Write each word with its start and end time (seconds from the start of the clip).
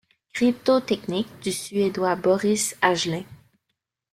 Cryptoteknik 0.33 1.27
du 1.43 1.51
suédois 1.51 2.15
Boris 2.15 2.75
Hagelin. 2.81 3.21